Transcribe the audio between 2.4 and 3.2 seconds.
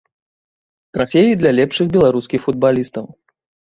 футбалістаў.